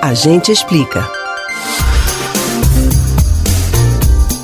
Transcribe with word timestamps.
A 0.00 0.14
gente 0.14 0.52
explica. 0.52 1.10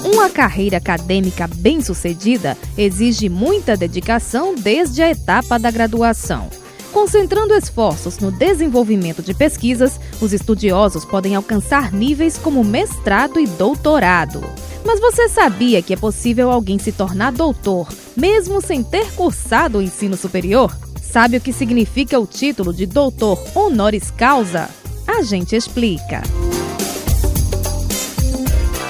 Uma 0.05 0.29
carreira 0.29 0.79
acadêmica 0.79 1.47
bem-sucedida 1.47 2.59
exige 2.77 3.29
muita 3.29 3.77
dedicação 3.77 4.57
desde 4.57 5.01
a 5.01 5.11
etapa 5.11 5.57
da 5.57 5.71
graduação. 5.71 6.51
Concentrando 6.93 7.55
esforços 7.55 8.19
no 8.19 8.33
desenvolvimento 8.33 9.23
de 9.23 9.33
pesquisas, 9.33 10.01
os 10.21 10.33
estudiosos 10.33 11.05
podem 11.05 11.37
alcançar 11.37 11.93
níveis 11.93 12.37
como 12.37 12.65
mestrado 12.65 13.39
e 13.39 13.47
doutorado. 13.47 14.43
Mas 14.85 14.99
você 14.99 15.29
sabia 15.29 15.81
que 15.83 15.95
é 15.95 15.97
possível 15.97 16.51
alguém 16.51 16.81
se 16.81 16.91
tornar 16.91 17.31
doutor, 17.31 17.87
mesmo 18.17 18.61
sem 18.61 18.83
ter 18.83 19.13
cursado 19.13 19.79
o 19.79 19.83
ensino 19.83 20.17
superior? 20.17 20.77
Sabe 21.01 21.37
o 21.37 21.41
que 21.41 21.53
significa 21.53 22.19
o 22.19 22.27
título 22.27 22.73
de 22.73 22.87
doutor 22.87 23.41
honoris 23.55 24.11
causa? 24.11 24.69
A 25.17 25.23
gente 25.23 25.55
explica. 25.55 26.23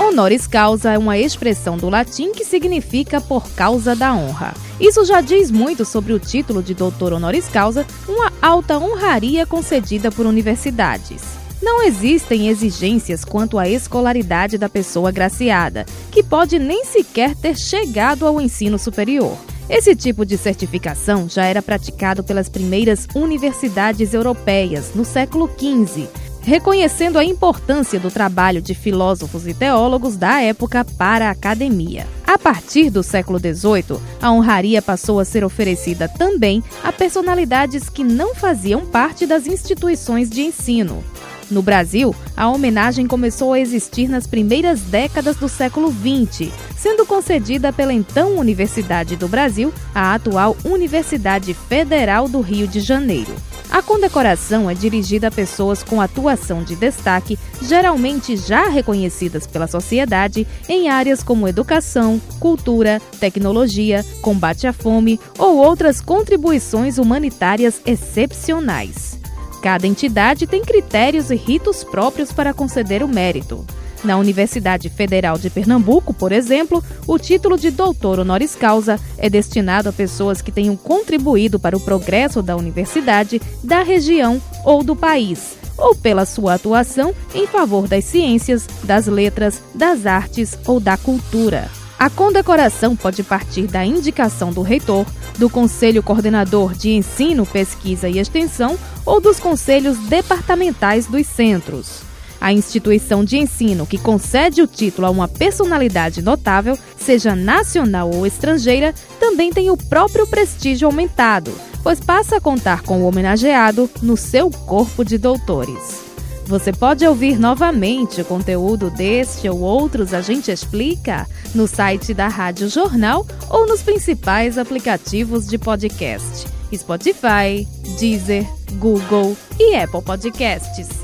Honoris 0.01 0.47
causa 0.47 0.93
é 0.93 0.97
uma 0.97 1.19
expressão 1.19 1.77
do 1.77 1.91
latim 1.91 2.33
que 2.33 2.47
significa 2.47 3.21
por 3.21 3.47
causa 3.51 3.95
da 3.95 4.15
honra. 4.15 4.55
Isso 4.81 5.05
já 5.05 5.21
diz 5.21 5.51
muito 5.51 5.85
sobre 5.85 6.15
o 6.15 6.19
título 6.19 6.63
de 6.63 6.73
doutor 6.73 7.13
honoris 7.13 7.47
causa, 7.47 7.87
uma 8.09 8.33
alta 8.41 8.79
honraria 8.79 9.45
concedida 9.45 10.11
por 10.11 10.25
universidades. 10.25 11.23
Não 11.61 11.83
existem 11.83 12.49
exigências 12.49 13.23
quanto 13.23 13.59
à 13.59 13.69
escolaridade 13.69 14.57
da 14.57 14.69
pessoa 14.69 15.13
graciada, 15.13 15.85
que 16.11 16.23
pode 16.23 16.59
nem 16.59 16.87
sequer 16.87 17.37
ter 17.37 17.55
chegado 17.55 18.27
ao 18.27 18.41
ensino 18.41 18.79
superior. 18.79 19.37
Esse 19.69 19.97
tipo 19.97 20.27
de 20.27 20.37
certificação 20.37 21.27
já 21.29 21.47
era 21.47 21.63
praticado 21.63 22.23
pelas 22.23 22.51
primeiras 22.51 23.09
universidades 23.15 24.13
europeias 24.13 24.93
no 24.95 25.07
século 25.07 25.49
XV, 25.49 26.07
reconhecendo 26.43 27.19
a 27.19 27.25
importância 27.25 27.99
do 27.99 28.11
trabalho 28.11 28.61
de 28.61 28.75
filósofos 28.75 29.47
e 29.47 29.55
teólogos 29.55 30.17
da 30.17 30.43
época 30.43 30.85
para 30.85 31.29
a 31.29 31.31
academia. 31.31 32.07
A 32.27 32.37
partir 32.37 32.91
do 32.91 33.03
século 33.03 33.39
XVIII, 33.39 33.99
a 34.21 34.31
honraria 34.31 34.83
passou 34.83 35.19
a 35.19 35.25
ser 35.25 35.43
oferecida 35.43 36.09
também 36.09 36.63
a 36.83 36.93
personalidades 36.93 37.89
que 37.89 38.05
não 38.05 38.35
faziam 38.35 38.85
parte 38.85 39.27
das 39.27 39.47
instituições 39.47 40.29
de 40.29 40.43
ensino. 40.43 41.03
No 41.51 41.63
Brasil, 41.63 42.15
a 42.37 42.49
homenagem 42.49 43.07
começou 43.07 43.53
a 43.53 43.61
existir 43.61 44.09
nas 44.09 44.27
primeiras 44.27 44.81
décadas 44.81 45.37
do 45.37 45.49
século 45.49 45.91
XX, 45.91 46.51
sendo 46.85 47.07
concedida 47.07 47.73
pela 47.73 47.95
então 47.95 48.37
Universidade 48.37 49.17
do 49.17 49.27
Brasil, 49.27 49.73
a 49.95 50.13
atual 50.13 50.55
Universidade 50.67 51.55
Federal 51.55 52.29
do 52.29 52.43
Rio 52.43 52.69
de 52.69 52.79
Janeiro. 52.79 53.35
A 53.71 53.81
condecoração 53.81 54.69
é 54.69 54.75
dirigida 54.75 55.29
a 55.29 55.31
pessoas 55.31 55.83
com 55.83 55.99
atuação 55.99 56.63
de 56.63 56.77
destaque, 56.77 57.39
geralmente 57.63 58.37
já 58.37 58.69
reconhecidas 58.69 59.47
pela 59.47 59.67
sociedade, 59.67 60.47
em 60.69 60.91
áreas 60.91 61.23
como 61.23 61.49
educação, 61.49 62.21
cultura, 62.39 63.01
tecnologia, 63.19 64.05
combate 64.21 64.67
à 64.67 64.73
fome 64.75 65.19
ou 65.39 65.57
outras 65.57 66.03
contribuições 66.03 66.99
humanitárias 66.99 67.81
excepcionais. 67.87 69.19
Cada 69.63 69.87
entidade 69.87 70.47
tem 70.47 70.61
critérios 70.61 71.31
e 71.31 71.35
ritos 71.35 71.83
próprios 71.83 72.31
para 72.31 72.53
conceder 72.53 73.03
o 73.03 73.09
mérito. 73.09 73.65
Na 74.05 74.19
Universidade 74.19 74.91
Federal 74.91 75.39
de 75.39 75.49
Pernambuco, 75.49 76.13
por 76.13 76.31
exemplo, 76.31 76.85
o 77.07 77.19
título 77.19 77.57
de 77.57 77.71
doutor 77.71 78.19
honoris 78.19 78.55
causa 78.55 79.01
é 79.17 79.31
destinado 79.31 79.89
a 79.89 79.93
pessoas 79.93 80.43
que 80.43 80.53
tenham 80.53 80.77
contribuído 80.77 81.59
para 81.59 81.77
o 81.77 81.81
progresso 81.81 82.43
da 82.43 82.55
universidade, 82.55 83.41
da 83.63 83.83
região 83.83 84.41
ou 84.63 84.85
do 84.85 84.95
país, 84.95 85.57
ou 85.79 85.95
pela 85.95 86.27
sua 86.27 86.55
atuação 86.55 87.15
em 87.35 87.47
favor 87.47 87.89
das 87.89 88.05
ciências, 88.05 88.67
das 88.83 89.07
letras, 89.07 89.63
das 89.75 90.05
artes 90.05 90.59
ou 90.67 90.79
da 90.79 90.99
cultura. 90.99 91.71
A 91.99 92.11
condecoração 92.11 92.95
pode 92.95 93.23
partir 93.23 93.67
da 93.67 93.87
indicação 93.87 94.53
do 94.53 94.61
reitor, 94.61 95.07
do 95.39 95.49
Conselho 95.49 96.03
Coordenador 96.03 96.75
de 96.75 96.91
Ensino, 96.91 97.47
Pesquisa 97.47 98.07
e 98.07 98.19
Extensão 98.19 98.79
ou 99.07 99.19
dos 99.19 99.41
conselhos 99.41 99.97
departamentais 99.97 101.07
dos 101.07 101.27
centros. 101.27 102.14
A 102.45 102.53
instituição 102.53 103.25
de 103.25 103.39
ensino 103.39 103.87
que 103.87 103.97
concede 103.97 104.61
o 104.61 104.67
título 104.67 105.07
a 105.07 105.11
uma 105.11 105.27
personalidade 105.27 106.21
notável, 106.21 106.79
seja 106.95 107.35
nacional 107.35 108.11
ou 108.15 108.27
estrangeira, 108.27 108.95
também 109.19 109.51
tem 109.51 109.71
o 109.71 109.79
próprio 109.79 110.27
prestígio 110.27 110.87
aumentado, 110.87 111.51
pois 111.83 112.01
passa 112.01 112.37
a 112.37 112.41
contar 112.43 112.83
com 112.83 113.01
o 113.01 113.07
homenageado 113.07 113.89
no 114.03 114.15
seu 114.15 114.51
corpo 114.51 115.03
de 115.03 115.17
doutores. 115.17 116.03
Você 116.45 116.71
pode 116.71 117.07
ouvir 117.07 117.39
novamente 117.39 118.21
o 118.21 118.25
conteúdo 118.27 118.91
deste 118.91 119.49
ou 119.49 119.61
outros 119.61 120.13
A 120.13 120.21
Gente 120.21 120.51
Explica 120.51 121.27
no 121.55 121.67
site 121.67 122.13
da 122.13 122.29
Rádio 122.29 122.69
Jornal 122.69 123.27
ou 123.49 123.67
nos 123.67 123.81
principais 123.81 124.59
aplicativos 124.59 125.47
de 125.47 125.57
podcast: 125.57 126.47
Spotify, 126.75 127.67
Deezer, 127.99 128.47
Google 128.73 129.35
e 129.59 129.75
Apple 129.75 130.03
Podcasts. 130.03 131.04